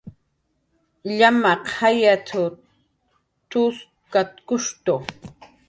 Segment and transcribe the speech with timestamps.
[1.17, 2.43] "Llamaq jayat""w
[3.49, 4.95] t""uskatkushtu"